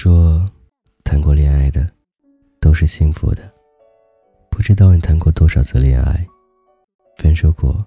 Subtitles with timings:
[0.00, 0.48] 说，
[1.02, 1.84] 谈过恋爱的
[2.60, 3.52] 都是幸福的。
[4.48, 6.24] 不知道你谈过多少次恋爱，
[7.16, 7.84] 分手过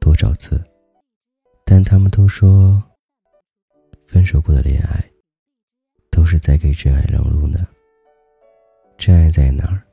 [0.00, 0.58] 多少次，
[1.66, 2.82] 但他们都说，
[4.06, 5.04] 分手过的恋爱
[6.10, 7.58] 都是在给真爱让路呢。
[8.96, 9.84] 真爱在哪儿？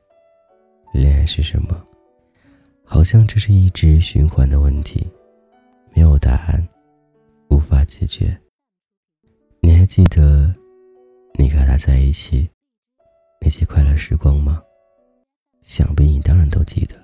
[0.94, 1.86] 恋爱是什么？
[2.82, 5.06] 好像这是一直循环的问题，
[5.94, 6.66] 没有答案，
[7.50, 8.34] 无法解决。
[9.60, 10.50] 你还记得？
[11.42, 12.48] 你和他在一起
[13.40, 14.62] 那些快乐时光吗？
[15.60, 16.94] 想必你当然都记得。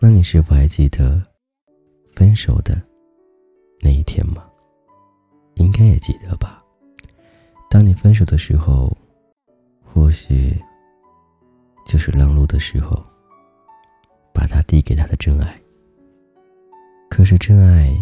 [0.00, 1.22] 那你是否还记得
[2.16, 2.82] 分手的
[3.80, 4.44] 那一天吗？
[5.54, 6.60] 应该也记得吧。
[7.70, 8.90] 当你分手的时候，
[9.84, 10.60] 或许
[11.86, 13.00] 就是让路的时候，
[14.34, 15.56] 把他递给他的真爱。
[17.08, 17.96] 可是真爱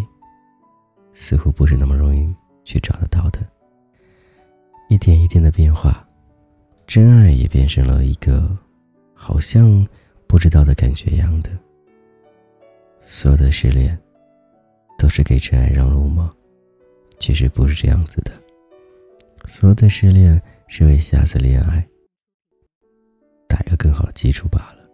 [1.13, 3.39] 似乎不是那么容易去找得到的。
[4.87, 6.07] 一点一点的变化，
[6.85, 8.55] 真爱也变成了一个
[9.13, 9.85] 好像
[10.27, 11.49] 不知道的感觉一样的。
[12.99, 13.97] 所有的失恋
[14.97, 16.31] 都是给真爱让路吗？
[17.19, 18.31] 其实不是这样子的。
[19.45, 21.85] 所有的失恋是为下次恋爱
[23.47, 24.85] 打一个更好的基础罢了。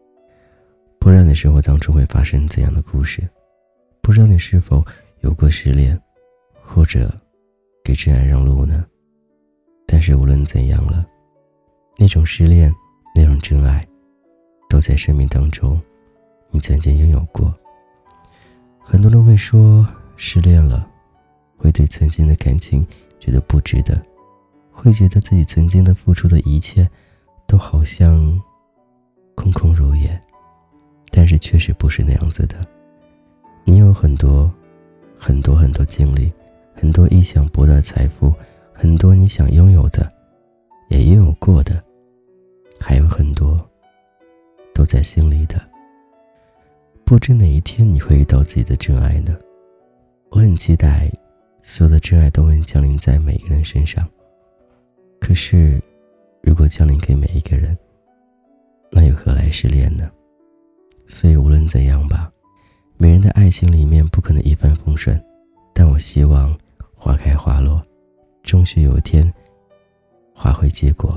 [1.00, 3.28] 不知道你生活当中会发生怎样的故事？
[4.02, 4.84] 不知道你是否
[5.22, 6.00] 有过失恋，
[6.54, 7.10] 或者
[7.84, 8.86] 给真爱让路呢？
[9.92, 11.06] 但是无论怎样了，
[11.98, 12.74] 那种失恋，
[13.14, 13.86] 那种真爱，
[14.70, 15.78] 都在生命当中，
[16.50, 17.54] 你曾经拥有过。
[18.80, 20.88] 很多人会说，失恋了，
[21.58, 22.88] 会对曾经的感情
[23.20, 24.02] 觉得不值得，
[24.72, 26.90] 会觉得自己曾经的付出的一切，
[27.46, 28.42] 都好像
[29.36, 30.18] 空空如也。
[31.12, 32.56] 但是确实不是那样子的，
[33.66, 34.50] 你有很多，
[35.18, 36.32] 很多很多经历，
[36.74, 38.34] 很多意想不到的财富。
[38.82, 40.10] 很多你想拥有的，
[40.90, 41.80] 也拥有过的，
[42.80, 43.56] 还有很多
[44.74, 45.62] 都在心里的。
[47.06, 49.38] 不知哪一天你会遇到自己的真爱呢？
[50.32, 51.08] 我很期待，
[51.62, 54.04] 所有的真爱都能降临在每个人身上。
[55.20, 55.80] 可是，
[56.42, 57.78] 如果降临给每一个人，
[58.92, 60.10] 那又何来失恋呢？
[61.06, 62.32] 所以无论怎样吧，
[62.98, 65.24] 每人的爱情里面不可能一帆风顺，
[65.72, 66.58] 但我希望
[66.96, 67.80] 花开花落。
[68.52, 69.34] 终须有一天，
[70.36, 71.16] 花会结果。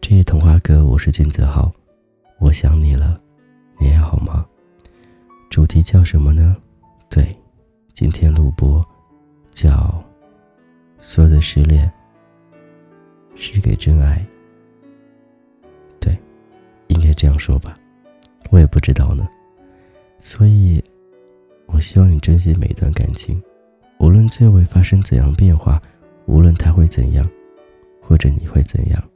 [0.00, 1.70] 这是童话歌，我是君子浩，
[2.38, 3.14] 我想你了，
[3.78, 4.46] 你还好吗？
[5.50, 6.56] 主题叫什么呢？
[7.10, 7.28] 对，
[7.92, 8.82] 今天录播
[9.50, 10.02] 叫
[10.96, 11.92] 所有的失恋
[13.34, 14.26] 是给真爱。
[16.00, 16.10] 对，
[16.86, 17.74] 应该这样说吧，
[18.48, 19.28] 我也不知道呢。
[20.18, 20.82] 所以，
[21.66, 23.38] 我希望你珍惜每一段感情，
[23.98, 25.78] 无论最后会发生怎样变化。
[26.28, 27.28] 无论他会怎样，
[28.02, 29.10] 或者你会怎样，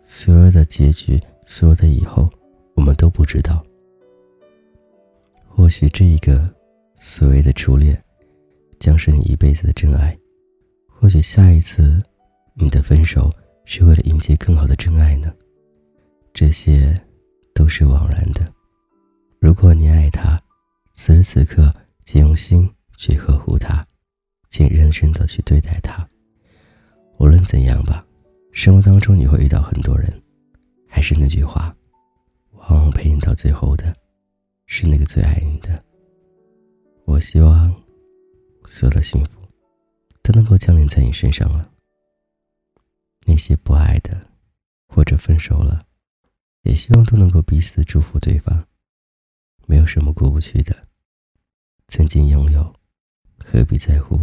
[0.00, 2.30] 所有的结局，所有的以后，
[2.74, 3.60] 我们都不知道。
[5.48, 6.48] 或许这一个
[6.94, 8.00] 所谓的初恋，
[8.78, 10.16] 将是你一辈子的真爱；
[10.88, 12.00] 或许下一次
[12.54, 13.28] 你的分手，
[13.64, 15.34] 是为了迎接更好的真爱呢？
[16.32, 16.94] 这些
[17.52, 18.46] 都是枉然的。
[19.40, 20.38] 如果你爱他，
[20.92, 23.84] 此时此刻，请用心去呵护他。
[24.58, 26.04] 请认真的去对待他。
[27.20, 28.04] 无论怎样吧，
[28.50, 30.12] 生活当中你会遇到很多人，
[30.88, 31.72] 还是那句话，
[32.54, 33.94] 往往陪你到最后的，
[34.66, 35.80] 是那个最爱你的。
[37.04, 37.72] 我希望
[38.66, 39.40] 所有的幸福
[40.24, 41.70] 都能够降临在你身上了。
[43.26, 44.20] 那些不爱的，
[44.88, 45.78] 或者分手了，
[46.62, 48.66] 也希望都能够彼此祝福对方。
[49.66, 50.88] 没有什么过不去的，
[51.86, 52.74] 曾经拥有，
[53.38, 54.20] 何必在乎？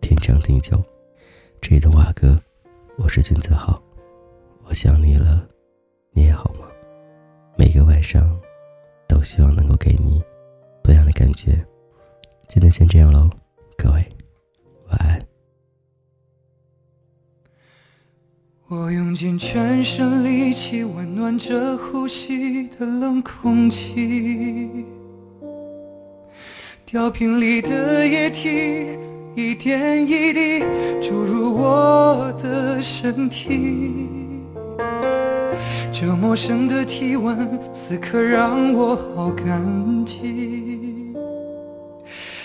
[0.00, 0.82] 天长地久，
[1.60, 2.36] 这一段话歌，
[2.96, 3.80] 我是君子浩，
[4.64, 5.46] 我想你了，
[6.12, 6.66] 你也好吗？
[7.56, 8.38] 每个晚上，
[9.06, 10.22] 都希望能够给你
[10.82, 11.64] 不一样的感觉。
[12.48, 13.28] 今天先这样喽，
[13.76, 14.04] 各位，
[14.88, 15.20] 晚安。
[18.68, 24.86] 我用尽全身力气，温暖着呼吸的冷空气，
[26.86, 29.09] 吊瓶里的液体。
[29.40, 30.62] 一点一滴
[31.00, 34.10] 注入我的身体，
[35.90, 41.16] 这陌生的体温，此刻让我好感激。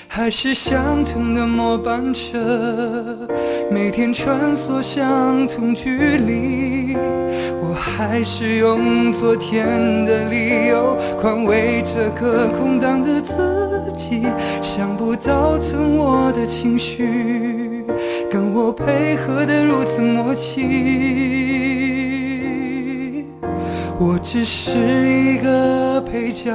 [0.08, 3.28] 还是相同的末班车，
[3.70, 9.68] 每天穿梭相同距离，我还是用昨天
[10.06, 14.26] 的理由宽慰这个空荡的自己。
[14.62, 17.86] 想不到疼我的情绪，
[18.30, 20.66] 跟我配合的如此默契。
[23.98, 26.52] 我只是一个配角，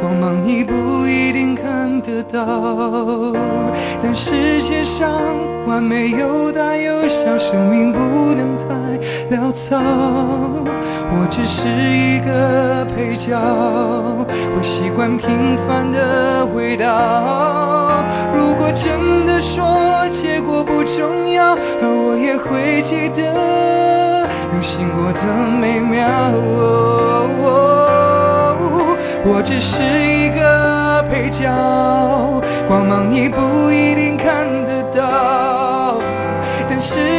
[0.00, 3.34] 光芒你不一定看得到。
[4.00, 5.10] 但世界上
[5.66, 7.98] 完美有大有小，生命不
[8.36, 8.64] 能太
[9.36, 9.82] 潦草。
[11.44, 13.36] 只是一个配角，
[14.54, 18.04] 会习惯平凡的味道。
[18.32, 25.18] 如果真的说结果不重要，而我也会记得用心过的
[25.60, 26.06] 美妙。
[29.24, 31.50] 我只是一个配角，
[32.68, 33.61] 光芒你不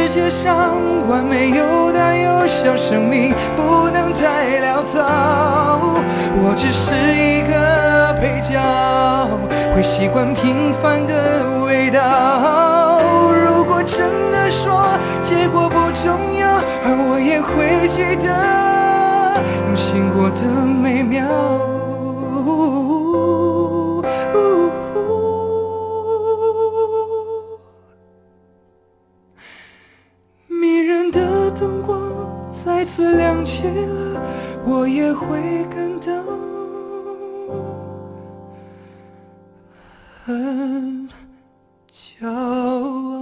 [0.06, 0.76] 世界上
[1.08, 5.00] 完美有大有小，生命不能太潦草。
[6.36, 8.60] 我只是一个配角，
[9.74, 13.00] 会习惯平凡的味道。
[13.32, 14.86] 如果真的说
[15.22, 20.93] 结果不重要，而我也会记得用心过的美
[33.64, 34.20] 次亮起了，
[34.66, 36.06] 我也会感到
[40.24, 41.08] 很
[41.90, 43.13] 骄傲。